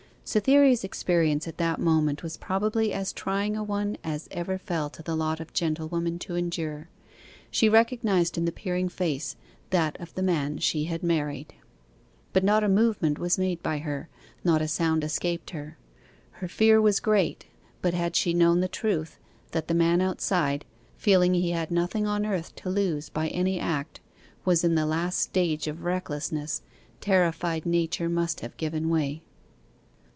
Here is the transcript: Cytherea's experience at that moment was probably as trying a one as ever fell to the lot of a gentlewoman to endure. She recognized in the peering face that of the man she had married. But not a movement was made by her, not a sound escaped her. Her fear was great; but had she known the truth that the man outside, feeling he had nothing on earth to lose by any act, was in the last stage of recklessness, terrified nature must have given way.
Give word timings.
Cytherea's 0.23 0.85
experience 0.85 1.45
at 1.45 1.57
that 1.57 1.77
moment 1.77 2.23
was 2.23 2.37
probably 2.37 2.93
as 2.93 3.11
trying 3.11 3.57
a 3.57 3.63
one 3.65 3.97
as 4.01 4.29
ever 4.31 4.57
fell 4.57 4.89
to 4.91 5.03
the 5.03 5.13
lot 5.15 5.41
of 5.41 5.49
a 5.49 5.51
gentlewoman 5.51 6.19
to 6.19 6.35
endure. 6.35 6.87
She 7.49 7.67
recognized 7.67 8.37
in 8.37 8.45
the 8.45 8.51
peering 8.53 8.87
face 8.87 9.35
that 9.71 9.99
of 9.99 10.13
the 10.13 10.23
man 10.23 10.59
she 10.59 10.85
had 10.85 11.03
married. 11.03 11.53
But 12.31 12.45
not 12.45 12.63
a 12.63 12.69
movement 12.69 13.19
was 13.19 13.37
made 13.37 13.61
by 13.61 13.79
her, 13.79 14.07
not 14.41 14.61
a 14.61 14.69
sound 14.69 15.03
escaped 15.03 15.49
her. 15.49 15.77
Her 16.33 16.47
fear 16.47 16.79
was 16.79 17.01
great; 17.01 17.47
but 17.81 17.93
had 17.93 18.15
she 18.15 18.33
known 18.33 18.61
the 18.61 18.69
truth 18.69 19.19
that 19.51 19.67
the 19.67 19.73
man 19.73 19.99
outside, 19.99 20.63
feeling 20.95 21.33
he 21.33 21.51
had 21.51 21.71
nothing 21.71 22.07
on 22.07 22.25
earth 22.25 22.55
to 22.57 22.69
lose 22.69 23.09
by 23.09 23.27
any 23.29 23.59
act, 23.59 23.99
was 24.45 24.63
in 24.63 24.75
the 24.75 24.85
last 24.85 25.19
stage 25.19 25.67
of 25.67 25.83
recklessness, 25.83 26.61
terrified 27.01 27.65
nature 27.65 28.07
must 28.07 28.39
have 28.39 28.55
given 28.55 28.87
way. 28.87 29.23